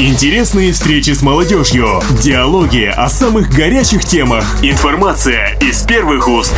Интересные 0.00 0.72
встречи 0.72 1.10
с 1.10 1.22
молодежью, 1.22 2.00
диалоги 2.22 2.84
о 2.84 3.08
самых 3.08 3.50
горячих 3.50 4.04
темах, 4.04 4.44
информация 4.62 5.58
из 5.60 5.82
первых 5.82 6.28
уст. 6.28 6.54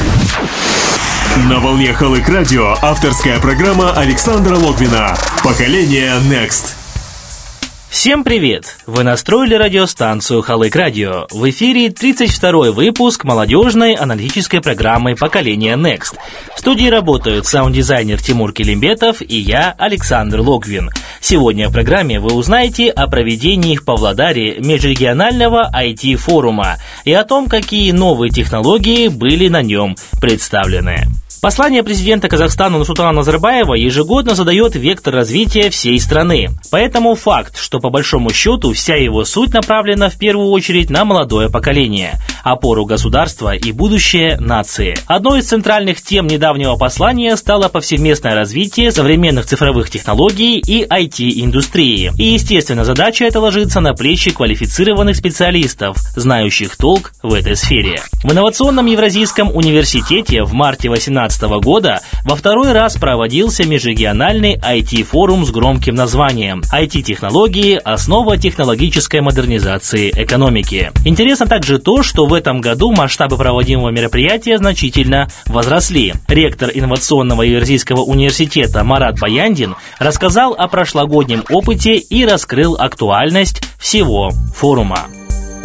На 1.49 1.59
волне 1.59 1.95
Халык 1.95 2.29
Радио 2.29 2.77
авторская 2.83 3.41
программа 3.41 3.93
Александра 3.93 4.57
Логвина 4.57 5.17
«Поколение 5.43 6.17
Next». 6.31 6.75
Всем 7.89 8.25
привет! 8.25 8.77
Вы 8.87 9.05
настроили 9.05 9.55
радиостанцию 9.55 10.43
Халык 10.43 10.77
Радио. 10.77 11.27
В 11.31 11.49
эфире 11.49 11.89
32-й 11.89 12.73
выпуск 12.73 13.25
молодежной 13.25 13.95
аналитической 13.95 14.61
программы 14.61 15.17
«Поколение 15.17 15.77
Next». 15.77 16.15
В 16.55 16.59
студии 16.59 16.89
работают 16.89 17.47
саунд-дизайнер 17.47 18.21
Тимур 18.21 18.53
Келимбетов 18.53 19.23
и 19.23 19.39
я, 19.39 19.75
Александр 19.79 20.41
Логвин. 20.41 20.91
Сегодня 21.21 21.69
в 21.69 21.73
программе 21.73 22.19
вы 22.19 22.33
узнаете 22.33 22.91
о 22.91 23.07
проведении 23.07 23.77
в 23.77 23.85
Павлодаре 23.85 24.59
межрегионального 24.59 25.71
IT-форума 25.75 26.79
и 27.05 27.13
о 27.13 27.25
том, 27.25 27.47
какие 27.47 27.93
новые 27.93 28.31
технологии 28.31 29.09
были 29.09 29.49
на 29.49 29.63
нем 29.63 29.97
представлены. 30.21 31.09
Послание 31.43 31.83
президента 31.83 32.29
Казахстана 32.29 32.77
Нурсултана 32.77 33.13
Назарбаева 33.13 33.73
ежегодно 33.73 34.35
задает 34.35 34.77
вектор 34.77 35.15
развития 35.15 35.71
всей 35.71 35.99
страны. 35.99 36.51
Поэтому 36.71 37.15
факт, 37.15 37.57
что 37.57 37.79
по 37.81 37.89
большому 37.89 38.31
счету 38.31 38.75
вся 38.75 38.97
его 38.97 39.25
суть 39.25 39.55
направлена 39.55 40.11
в 40.11 40.19
первую 40.19 40.49
очередь 40.49 40.91
на 40.91 41.07
молодое 41.07 41.49
поколение, 41.49 42.21
опору 42.45 42.85
государства 42.85 43.55
и 43.55 43.73
будущее 43.73 44.37
нации. 44.39 44.99
Одной 45.07 45.41
из 45.41 45.47
центральных 45.47 46.03
тем 46.03 46.27
недавнего 46.27 46.77
послания 46.77 47.35
стало 47.39 47.69
повсеместное 47.69 48.35
развитие 48.35 48.93
современных 48.93 49.47
цифровых 49.47 49.89
технологий 49.89 50.59
и 50.59 50.85
IT-индустрии. 50.85 52.13
И, 52.19 52.35
естественно, 52.35 52.85
задача 52.85 53.25
эта 53.25 53.41
ложится 53.41 53.81
на 53.81 53.95
плечи 53.95 54.31
квалифицированных 54.31 55.17
специалистов, 55.17 55.97
знающих 56.17 56.77
толк 56.77 57.13
в 57.23 57.33
этой 57.33 57.57
сфере. 57.57 58.03
В 58.23 58.31
инновационном 58.31 58.85
Евразийском 58.85 59.51
университете 59.57 60.43
в 60.43 60.53
марте 60.53 60.91
18 60.91 61.30
2015 61.31 61.65
года 61.65 62.01
во 62.25 62.35
второй 62.35 62.73
раз 62.73 62.97
проводился 62.97 63.67
межрегиональный 63.67 64.57
IT-форум 64.57 65.45
с 65.45 65.51
громким 65.51 65.95
названием 65.95 66.63
«IT-технологии. 66.73 67.81
Основа 67.83 68.37
технологической 68.37 69.21
модернизации 69.21 70.11
экономики». 70.11 70.91
Интересно 71.05 71.47
также 71.47 71.79
то, 71.79 72.03
что 72.03 72.27
в 72.27 72.35
этом 72.35 72.61
году 72.61 72.91
масштабы 72.93 73.37
проводимого 73.37 73.91
мероприятия 73.91 74.59
значительно 74.59 75.29
возросли. 75.47 76.15
Ректор 76.29 76.71
инновационного 76.73 77.43
Евразийского 77.43 78.01
университета 78.01 78.83
Марат 78.85 79.19
Баяндин 79.19 79.77
рассказал 79.99 80.55
о 80.55 80.69
прошлогоднем 80.69 81.45
опыте 81.49 81.97
и 81.97 82.25
раскрыл 82.25 82.77
актуальность 82.79 83.63
всего 83.79 84.31
форума. 84.55 85.07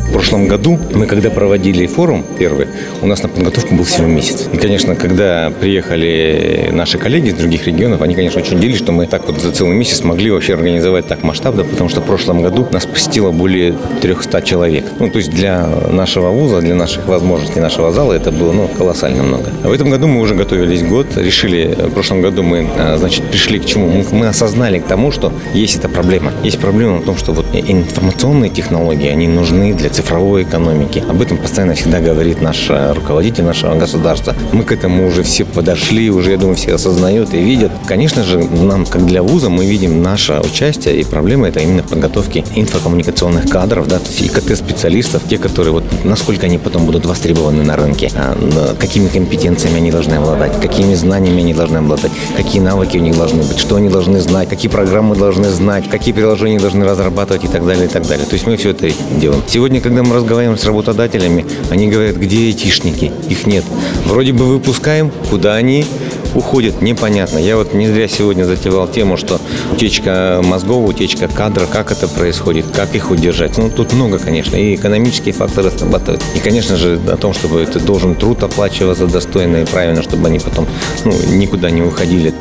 В 0.08 0.12
прошлом 0.18 0.48
году 0.48 0.80
мы, 0.94 1.08
когда 1.08 1.30
проводили 1.30 1.86
форум 1.88 2.24
первый, 2.40 2.68
у 3.02 3.08
нас 3.08 3.22
на 3.24 3.30
подготовку 3.30 3.76
был 3.76 3.84
всего 3.84 4.08
месяц. 4.08 4.48
И, 4.54 4.58
конечно, 4.58 4.96
когда 4.96 5.52
приехали 5.60 6.70
наши 6.72 6.98
коллеги 6.98 7.30
из 7.30 7.34
других 7.34 7.68
регионов, 7.68 8.02
они, 8.02 8.16
конечно, 8.16 8.40
очень 8.40 8.58
удивились, 8.58 8.78
что 8.78 8.92
мы 8.92 9.08
так 9.08 9.28
вот 9.28 9.40
за 9.42 9.52
целый 9.52 9.76
месяц 9.76 9.98
смогли 9.98 10.32
вообще 10.32 10.54
организовать 10.54 11.08
так 11.08 11.24
масштабно, 11.24 11.64
потому 11.64 11.90
что 11.90 12.02
в 12.02 12.06
прошлом 12.06 12.42
году 12.42 12.68
нас 12.72 12.86
посетило 12.86 13.32
более 13.32 13.76
300 14.02 14.42
человек. 14.44 14.86
Ну, 15.00 15.10
то 15.10 15.18
есть 15.18 15.32
для 15.32 15.68
нашего 15.90 16.30
вуза, 16.30 16.62
для 16.62 16.76
наших 16.76 17.08
возможностей 17.08 17.60
нашего 17.60 17.92
зала 17.92 18.14
это 18.14 18.32
было, 18.32 18.54
ну, 18.54 18.70
колоссально 18.78 19.24
много. 19.24 19.52
А 19.64 19.68
в 19.68 19.74
этом 19.74 19.90
году 19.90 20.08
мы 20.08 20.22
уже 20.22 20.36
готовились 20.36 20.84
год, 20.84 21.08
решили, 21.18 21.76
в 21.78 21.92
прошлом 21.92 22.22
году 22.22 22.44
мы, 22.44 22.68
а, 22.78 22.98
значит, 22.98 23.26
пришли 23.26 23.60
к 23.60 23.66
чему? 23.66 23.90
Мы, 23.90 24.06
мы 24.12 24.28
осознали 24.28 24.80
к 24.80 24.86
тому, 24.86 25.12
что 25.12 25.34
есть 25.54 25.76
эта 25.76 25.90
проблема. 25.90 26.32
Есть 26.44 26.60
проблема 26.60 26.98
в 26.98 27.06
том, 27.06 27.18
что 27.18 27.34
вот 27.34 27.46
информационные 27.54 28.50
технологии, 28.50 29.10
они 29.10 29.28
нужны 29.28 29.74
для 29.74 29.90
цифровой 29.96 30.44
экономики. 30.44 31.02
Об 31.10 31.22
этом 31.22 31.38
постоянно 31.38 31.74
всегда 31.74 32.02
говорит 32.02 32.42
наш 32.42 32.70
э, 32.70 32.92
руководитель 32.92 33.46
нашего 33.46 33.76
государства. 33.76 34.36
Мы 34.52 34.64
к 34.64 34.74
этому 34.74 35.08
уже 35.08 35.24
все 35.24 35.46
подошли, 35.46 36.10
уже, 36.10 36.32
я 36.32 36.38
думаю, 36.38 36.58
все 36.58 36.76
осознают 36.76 37.34
и 37.34 37.38
видят. 37.38 37.72
Конечно 37.88 38.24
же, 38.24 38.40
нам, 38.44 38.86
как 38.86 39.06
для 39.06 39.24
вуза, 39.24 39.50
мы 39.50 39.66
видим 39.66 40.04
наше 40.04 40.42
участие, 40.42 41.00
и 41.00 41.06
проблема 41.06 41.48
это 41.48 41.62
именно 41.62 41.82
в 41.82 41.88
подготовке 41.88 42.44
инфокоммуникационных 42.56 43.50
кадров, 43.50 43.88
да, 43.88 44.00
ИКТ-специалистов, 44.20 45.22
те, 45.30 45.38
которые 45.38 45.72
вот, 45.72 45.84
насколько 46.04 46.46
они 46.46 46.58
потом 46.58 46.86
будут 46.86 47.06
востребованы 47.06 47.64
на 47.64 47.78
рынке, 47.78 48.12
а, 48.16 48.76
какими 48.78 49.08
компетенциями 49.08 49.78
они 49.78 49.92
должны 49.92 50.16
обладать, 50.16 50.60
какими 50.60 50.94
знаниями 50.96 51.40
они 51.40 51.54
должны 51.54 51.78
обладать, 51.78 52.12
какие 52.36 52.62
навыки 52.62 52.98
у 52.98 53.02
них 53.02 53.16
должны 53.16 53.44
быть, 53.44 53.60
что 53.60 53.78
они 53.78 53.88
должны 53.88 54.20
знать, 54.20 54.50
какие 54.50 54.70
программы 54.70 55.16
должны 55.16 55.50
знать, 55.50 55.90
какие 55.90 56.14
приложения 56.14 56.60
должны 56.60 56.84
разрабатывать 56.84 57.46
и 57.46 57.48
так 57.48 57.66
далее, 57.66 57.86
и 57.86 57.90
так 57.90 58.06
далее. 58.06 58.26
То 58.26 58.34
есть 58.34 58.46
мы 58.46 58.58
все 58.58 58.72
это 58.72 58.90
делаем. 59.20 59.42
Сегодня, 59.48 59.85
когда 59.86 60.02
мы 60.02 60.16
разговариваем 60.16 60.58
с 60.58 60.66
работодателями, 60.66 61.46
они 61.70 61.88
говорят, 61.90 62.16
где 62.16 62.48
айтишники? 62.48 63.12
Их 63.30 63.46
нет. 63.46 63.64
Вроде 64.06 64.34
бы 64.34 64.46
выпускаем, 64.46 65.12
куда 65.30 65.54
они 65.54 65.86
уходят, 66.34 66.82
непонятно. 66.82 67.38
Я 67.38 67.56
вот 67.56 67.76
не 67.76 67.86
зря 67.88 68.08
сегодня 68.08 68.46
затевал 68.46 68.88
тему, 68.88 69.16
что 69.16 69.40
утечка 69.72 70.42
мозгов, 70.44 70.90
утечка 70.90 71.28
кадров, 71.28 71.70
как 71.70 71.92
это 71.92 72.08
происходит, 72.08 72.66
как 72.76 72.96
их 72.96 73.12
удержать. 73.12 73.60
Ну, 73.60 73.70
тут 73.70 73.94
много, 73.94 74.18
конечно, 74.18 74.56
и 74.56 74.74
экономические 74.74 75.36
факторы 75.36 75.70
срабатывают. 75.70 76.24
И, 76.36 76.40
конечно 76.40 76.78
же, 76.78 77.00
о 77.08 77.18
том, 77.18 77.34
чтобы 77.34 77.62
это 77.62 77.80
должен 77.80 78.16
труд 78.16 78.42
оплачиваться 78.42 79.06
достойно 79.06 79.58
и 79.58 79.66
правильно, 79.66 80.02
чтобы 80.02 80.26
они 80.28 80.40
потом 80.40 80.66
ну, 81.04 81.14
никуда 81.36 81.70
не 81.70 81.84
уходили. 81.84 82.34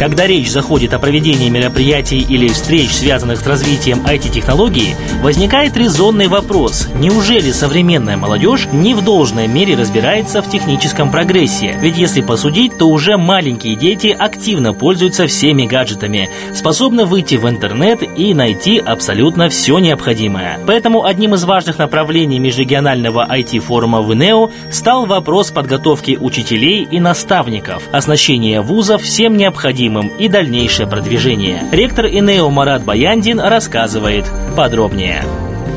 Когда 0.00 0.26
речь 0.26 0.50
заходит 0.50 0.94
о 0.94 0.98
проведении 0.98 1.50
мероприятий 1.50 2.24
или 2.26 2.48
встреч, 2.48 2.88
связанных 2.88 3.40
с 3.40 3.46
развитием 3.46 3.98
IT-технологий, 4.06 4.94
возникает 5.22 5.76
резонный 5.76 6.26
вопрос. 6.26 6.88
Неужели 6.94 7.50
современная 7.50 8.16
молодежь 8.16 8.66
не 8.72 8.94
в 8.94 9.04
должной 9.04 9.46
мере 9.46 9.76
разбирается 9.76 10.40
в 10.40 10.48
техническом 10.48 11.10
прогрессе? 11.10 11.76
Ведь 11.82 11.98
если 11.98 12.22
посудить, 12.22 12.78
то 12.78 12.86
уже 12.86 13.18
маленькие 13.18 13.76
дети 13.76 14.16
активно 14.18 14.72
пользуются 14.72 15.26
всеми 15.26 15.66
гаджетами, 15.66 16.30
способны 16.54 17.04
выйти 17.04 17.34
в 17.34 17.46
интернет 17.46 18.00
и 18.02 18.32
найти 18.32 18.78
абсолютно 18.78 19.50
все 19.50 19.78
необходимое. 19.80 20.60
Поэтому 20.66 21.04
одним 21.04 21.34
из 21.34 21.44
важных 21.44 21.76
направлений 21.76 22.38
межрегионального 22.38 23.28
IT-форума 23.30 24.00
в 24.00 24.14
ИНЕО 24.14 24.50
стал 24.70 25.04
вопрос 25.04 25.50
подготовки 25.50 26.16
учителей 26.18 26.88
и 26.90 26.98
наставников, 27.00 27.82
оснащения 27.92 28.62
вузов 28.62 29.02
всем 29.02 29.36
необходимым 29.36 29.89
необходимым 29.90 30.08
и 30.18 30.28
дальнейшее 30.28 30.88
продвижение. 30.88 31.62
Ректор 31.72 32.06
ИНЕО 32.06 32.48
Марат 32.50 32.84
Баяндин 32.84 33.40
рассказывает 33.40 34.24
подробнее. 34.56 35.24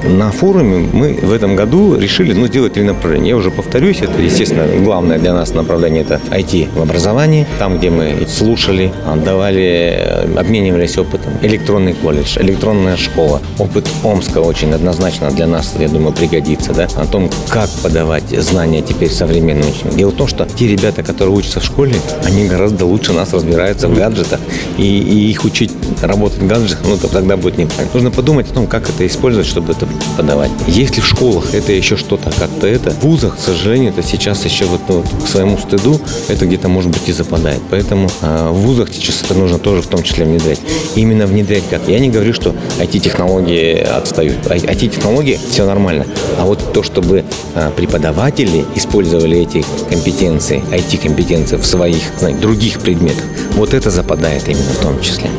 На 0.04 0.32
форуме 0.32 0.90
мы 0.92 1.14
в 1.14 1.32
этом 1.32 1.56
году 1.56 1.98
решили 1.98 2.34
ну, 2.34 2.48
сделать 2.48 2.74
три 2.74 2.84
направления. 2.84 3.30
Я 3.30 3.38
уже 3.38 3.52
повторюсь, 3.52 4.02
это, 4.02 4.22
естественно, 4.22 4.66
главное 4.84 5.18
для 5.18 5.34
нас 5.34 5.54
направление– 5.54 6.02
это 6.04 6.20
IT 6.30 6.78
в 6.78 6.82
образовании, 6.82 7.48
там, 7.58 7.78
где 7.78 7.90
мы 7.90 8.28
слушали, 8.28 8.92
давали, 9.24 10.28
обменивались 10.36 10.98
опытом. 10.98 11.32
Электронный 11.42 11.94
колледж, 11.94 12.38
электронная 12.40 12.98
школа. 12.98 13.42
Опыт 13.58 13.88
Омска 14.04 14.40
очень 14.40 14.74
однозначно 14.74 15.32
для 15.32 15.48
нас, 15.48 15.74
я 15.80 15.88
думаю, 15.88 16.14
пригодится. 16.14 16.74
Да? 16.74 16.88
О 16.98 17.06
том, 17.06 17.30
как 17.50 17.70
подавать 17.82 18.30
знания 18.30 18.82
теперь 18.82 19.10
современным 19.10 19.70
ученикам. 19.70 19.98
Дело 19.98 20.10
в 20.10 20.16
том, 20.16 20.28
что 20.28 20.46
те 20.46 20.68
ребята, 20.68 21.04
которые 21.04 21.34
учатся 21.34 21.62
в 21.62 21.66
школе, 21.66 21.96
они 22.26 22.48
гораздо 22.48 22.86
лучше 22.86 23.14
нас 23.14 23.34
разбираются 23.34 23.88
в 23.88 23.96
гаджетах. 23.96 24.42
И, 24.78 24.84
и 24.84 25.32
их 25.32 25.46
учить 25.46 25.72
работать 26.02 26.40
в 26.40 26.48
гаджетах, 26.48 26.80
ну, 26.86 26.98
то 26.98 27.08
тогда 27.08 27.38
будет 27.38 27.58
неправильно. 27.58 27.94
Нужно 27.94 28.12
подумать 28.12 28.52
о 28.52 28.54
том, 28.54 28.68
как 28.68 28.90
это 28.90 29.08
использовать, 29.08 29.48
чтобы 29.48 29.72
это 29.72 29.88
подавать. 30.18 30.52
Если 30.68 31.02
в 31.02 31.06
школах 31.06 31.54
это 31.54 31.72
еще 31.72 31.96
что-то 31.98 32.32
как-то 32.32 32.68
это, 32.68 32.92
в 32.92 33.02
вузах, 33.02 33.38
к 33.38 33.40
сожалению, 33.40 33.92
это 33.92 34.04
сейчас 34.04 34.46
еще 34.46 34.66
вот, 34.66 34.82
ну, 34.88 34.96
вот 35.02 35.24
к 35.24 35.28
своему 35.28 35.58
стыду 35.58 36.00
это 36.28 36.46
где-то 36.46 36.70
может 36.70 36.92
быть 36.92 37.08
и 37.08 37.12
западает. 37.12 37.62
Поэтому 37.70 38.10
э, 38.22 38.50
в 38.50 38.56
вузах 38.56 38.90
сейчас 38.94 39.24
это 39.24 39.34
нужно 39.34 39.60
тоже 39.60 39.82
в 39.82 39.88
том 39.88 40.04
числе 40.04 40.26
внедрять. 40.26 40.60
Именно 40.96 41.26
внедрять 41.26 41.64
как? 41.70 41.88
Я 41.88 42.00
не 42.00 42.10
говорю, 42.10 42.34
что 42.34 42.56
IT-технологии 42.80 43.80
отстают. 43.80 44.38
IT-технологии 44.46 45.40
все 45.50 45.66
нормально. 45.66 46.06
А 46.40 46.46
вот 46.46 46.74
то, 46.74 46.84
чтобы 46.84 47.24
э, 47.56 47.72
преподаватели 47.76 48.66
использовали 48.76 49.40
эти 49.40 49.66
компетенции, 49.90 50.64
IT-компетенции 50.72 51.58
в 51.58 51.66
своих 51.66 52.02
знаете, 52.20 52.40
других 52.40 52.80
предметах, 52.80 53.24
вот 53.54 53.74
это 53.74 53.90
западает 53.90 54.48
именно 54.48 54.74
в 54.74 54.82
том 54.82 55.02
числе. 55.02 55.30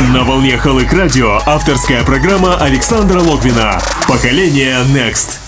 На 0.00 0.24
волне 0.24 0.56
Халык 0.56 0.90
Радио 0.94 1.40
авторская 1.44 2.02
программа 2.04 2.56
Александра 2.56 3.20
Логвина 3.20 3.78
«Поколение 4.08 4.78
Next». 4.94 5.38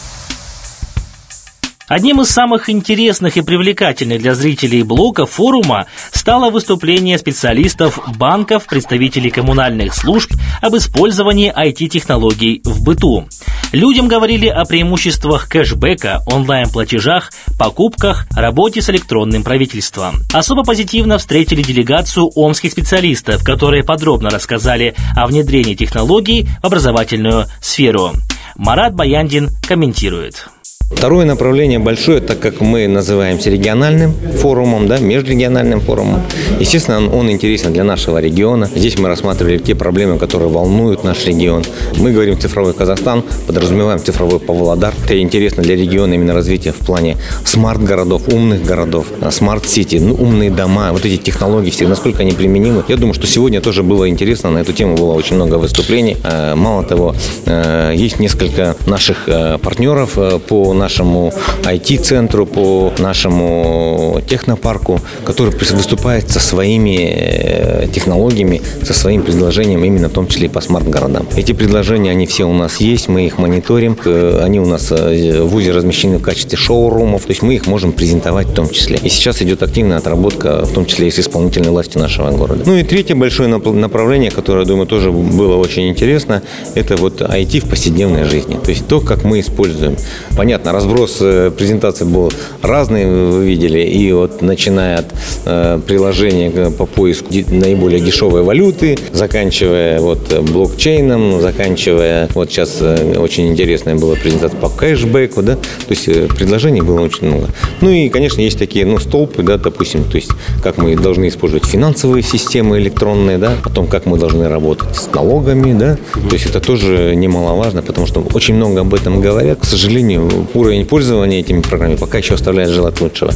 Одним 1.89 2.21
из 2.21 2.29
самых 2.29 2.69
интересных 2.69 3.39
и 3.39 3.41
привлекательных 3.41 4.21
для 4.21 4.35
зрителей 4.35 4.83
блоков 4.83 5.31
форума 5.31 5.87
стало 6.13 6.51
выступление 6.51 7.17
специалистов 7.19 7.99
банков, 8.19 8.67
представителей 8.67 9.31
коммунальных 9.31 9.95
служб 9.95 10.31
об 10.61 10.77
использовании 10.77 11.53
IT-технологий 11.53 12.61
в 12.63 12.85
быту. 12.85 13.27
Людям 13.73 14.07
говорили 14.07 14.49
о 14.49 14.67
преимуществах 14.67 15.49
кэшбэка, 15.49 16.23
онлайн-платежах, 16.27 17.31
покупках, 17.59 18.27
работе 18.37 18.83
с 18.83 18.91
электронным 18.91 19.43
правительством. 19.43 20.17
Особо 20.35 20.63
позитивно 20.63 21.17
встретили 21.17 21.63
делегацию 21.63 22.31
омских 22.35 22.73
специалистов, 22.73 23.43
которые 23.43 23.83
подробно 23.83 24.29
рассказали 24.29 24.95
о 25.17 25.27
внедрении 25.27 25.75
технологий 25.75 26.47
в 26.63 26.67
образовательную 26.67 27.47
сферу. 27.63 28.13
Марат 28.57 28.95
Баяндин 28.95 29.49
комментирует. 29.67 30.49
Второе 30.97 31.27
направление 31.27 31.79
большое, 31.79 32.21
так 32.21 32.39
как 32.39 32.61
мы 32.61 32.87
называемся 32.87 33.51
региональным 33.51 34.15
форумом, 34.41 34.87
да, 34.87 34.99
межрегиональным 34.99 35.81
форумом. 35.81 36.23
Естественно, 36.61 36.99
он, 36.99 37.09
он 37.13 37.31
интересен 37.31 37.73
для 37.73 37.85
нашего 37.85 38.19
региона. 38.19 38.71
Здесь 38.75 38.99
мы 38.99 39.09
рассматривали 39.09 39.59
те 39.59 39.75
проблемы, 39.75 40.19
которые 40.19 40.49
волнуют 40.49 41.03
наш 41.03 41.27
регион. 41.27 41.65
Мы 41.97 42.13
говорим 42.13 42.39
цифровой 42.39 42.73
Казахстан, 42.73 43.25
подразумеваем 43.47 43.99
цифровой 43.99 44.39
Павлодар. 44.39 44.95
Это 45.05 45.19
интересно 45.21 45.63
для 45.63 45.75
региона 45.75 46.15
именно 46.15 46.35
развитие 46.35 46.73
в 46.73 46.79
плане 46.87 47.17
smart-городов, 47.45 48.29
умных 48.29 48.65
городов, 48.65 49.07
smart 49.31 49.64
city, 49.64 49.97
ну, 49.97 50.15
умные 50.15 50.51
дома, 50.51 50.93
вот 50.93 51.05
эти 51.05 51.17
технологии 51.17 51.71
все, 51.71 51.89
насколько 51.89 52.23
они 52.23 52.33
применимы. 52.33 52.85
Я 52.89 52.97
думаю, 52.97 53.15
что 53.15 53.27
сегодня 53.27 53.61
тоже 53.61 53.83
было 53.83 54.09
интересно, 54.09 54.51
на 54.51 54.59
эту 54.59 54.73
тему 54.73 54.97
было 54.97 55.15
очень 55.15 55.37
много 55.37 55.57
выступлений. 55.57 56.17
Э, 56.23 56.55
мало 56.55 56.85
того, 56.85 57.15
э, 57.47 57.93
есть 57.97 58.21
несколько 58.21 58.77
наших 58.87 59.29
э, 59.29 59.59
партнеров 59.59 60.19
по 60.49 60.73
нашему 60.83 61.33
IT-центру, 61.63 62.47
по 62.47 62.93
нашему 62.99 64.21
технопарку, 64.29 65.01
который 65.25 65.55
выступает 65.73 66.31
со 66.31 66.41
своими 66.41 66.97
э, 66.99 67.89
технологиями, 67.95 68.61
со 68.83 68.93
своим 68.93 69.23
предложением 69.23 69.85
именно 69.85 70.09
в 70.09 70.13
том 70.13 70.27
числе 70.27 70.47
и 70.47 70.49
по 70.49 70.61
смарт-городам. 70.61 71.27
Эти 71.37 71.53
предложения, 71.53 72.11
они 72.11 72.27
все 72.27 72.45
у 72.45 72.53
нас 72.53 72.81
есть, 72.81 73.09
мы 73.09 73.27
их 73.27 73.39
мониторим, 73.39 73.97
они 74.43 74.59
у 74.61 74.67
нас 74.67 74.91
э, 74.91 75.43
в 75.43 75.49
ВУЗе 75.49 75.73
размещены 75.73 76.19
в 76.19 76.23
качестве 76.23 76.59
шоурумов, 76.59 77.23
то 77.23 77.31
есть 77.31 77.43
мы 77.43 77.55
их 77.55 77.67
можем 77.67 77.93
презентовать 77.93 78.49
в 78.49 78.55
том 78.55 78.69
числе. 78.69 78.99
И 79.03 79.09
сейчас 79.09 79.41
идет 79.43 79.63
активная 79.63 79.99
отработка, 79.99 80.65
в 80.65 80.73
том 80.73 80.87
числе 80.87 81.09
и 81.09 81.11
с 81.11 81.19
исполнительной 81.19 81.71
властью 81.71 82.01
нашего 82.01 82.31
города. 82.33 82.63
Ну 82.67 82.77
и 82.77 82.83
третье 82.83 83.15
большое 83.15 83.49
направление, 83.49 84.31
которое, 84.31 84.67
думаю, 84.67 84.87
тоже 84.87 85.13
было 85.13 85.57
очень 85.57 85.89
интересно, 85.89 86.43
это 86.75 86.97
вот 86.97 87.21
IT 87.21 87.61
в 87.61 87.69
повседневной 87.69 88.25
жизни. 88.25 88.59
То 88.63 88.71
есть 88.71 88.87
то, 88.89 89.01
как 89.01 89.25
мы 89.25 89.41
используем. 89.41 89.97
Понятно, 90.37 90.72
разброс 90.73 91.19
э, 91.21 91.51
презентации 91.57 92.05
был 92.05 92.33
разный, 92.63 93.07
вы 93.07 93.45
видели, 93.47 93.81
и 93.81 94.13
вот 94.13 94.43
начиная 94.43 94.99
от 94.99 95.07
э, 95.45 95.81
приложения 95.87 96.71
по 96.71 96.87
поиску 96.87 97.29
наиболее 97.33 98.01
дешевой 98.01 98.43
валюты, 98.43 98.99
заканчивая 99.13 100.01
вот 100.01 100.33
блокчейном, 100.41 101.41
заканчивая, 101.41 102.29
вот 102.35 102.51
сейчас 102.51 102.79
э, 102.81 103.17
очень 103.19 103.49
интересная 103.49 103.95
была 103.95 104.15
презентация 104.15 104.59
по 104.59 104.69
кэшбэку, 104.69 105.43
да, 105.43 105.57
то 105.57 105.91
есть 105.91 106.09
э, 106.09 106.27
предложений 106.29 106.83
было 106.83 107.01
очень 107.01 107.29
много. 107.29 107.49
Ну 107.81 107.91
и, 107.91 108.09
конечно, 108.09 108.41
есть 108.41 108.59
такие, 108.59 108.87
ну, 108.87 108.99
столпы, 108.99 109.43
да, 109.43 109.59
допустим, 109.59 110.05
то 110.05 110.17
есть 110.17 110.31
как 110.63 110.79
мы 110.79 110.97
должны 110.97 111.29
использовать 111.29 111.67
финансовые 111.67 112.23
системы 112.23 112.79
электронные, 112.79 113.39
да, 113.39 113.53
о 113.65 113.71
том, 113.71 113.87
как 113.87 114.07
мы 114.07 114.19
должны 114.19 114.49
работать 114.49 114.95
с 114.97 115.13
налогами, 115.13 115.79
да, 115.79 115.97
то 116.15 116.35
есть 116.35 116.47
это 116.47 116.61
тоже 116.61 117.15
немаловажно, 117.15 117.83
потому 117.83 118.07
что 118.07 118.27
очень 118.35 118.55
много 118.55 118.81
об 118.81 118.95
этом 118.95 119.21
говорят. 119.21 119.61
К 119.61 119.65
сожалению, 119.65 120.47
уровень 120.55 120.87
пользования 120.87 121.41
этими 121.41 121.61
программами 121.61 121.97
пока 121.97 122.19
еще 122.19 122.35
оставляет 122.35 122.71
желать 122.71 123.01
лучшего. 123.01 123.33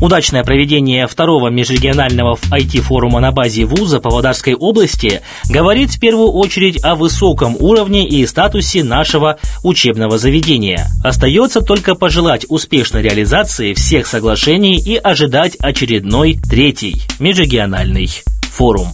Удачное 0.00 0.44
проведение 0.44 1.08
второго 1.08 1.48
межрегионального 1.48 2.38
IT-форума 2.52 3.18
на 3.18 3.32
базе 3.32 3.64
вуза 3.64 3.98
Павлодарской 3.98 4.54
области 4.54 5.22
говорит 5.50 5.90
в 5.90 5.98
первую 5.98 6.30
очередь 6.30 6.82
о 6.84 6.94
высоком 6.94 7.56
уровне 7.58 8.06
и 8.06 8.24
статусе 8.26 8.84
нашего 8.84 9.38
учебного 9.64 10.16
заведения. 10.16 10.86
Остается 11.02 11.62
только 11.62 11.96
пожелать 11.96 12.46
успешной 12.48 13.02
реализации 13.02 13.74
всех 13.74 14.06
соглашений 14.06 14.78
и 14.78 14.96
ожидать 14.96 15.56
очередной 15.56 16.38
третий 16.48 17.02
межрегиональный 17.18 18.08
форум. 18.52 18.88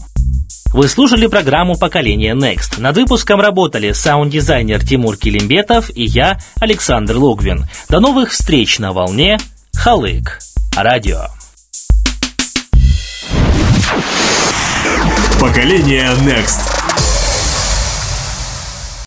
Вы 0.74 0.88
слушали 0.88 1.28
программу 1.28 1.76
«Поколение 1.78 2.34
Next». 2.34 2.80
Над 2.80 2.96
выпуском 2.96 3.40
работали 3.40 3.92
саунд-дизайнер 3.92 4.84
Тимур 4.84 5.16
Килимбетов 5.16 5.88
и 5.94 6.02
я, 6.02 6.36
Александр 6.58 7.16
Логвин. 7.16 7.66
До 7.88 8.00
новых 8.00 8.32
встреч 8.32 8.80
на 8.80 8.92
волне 8.92 9.38
«Халык». 9.72 10.40
Радио. 10.76 11.26
Поколение 15.38 16.08
Next. 16.26 16.83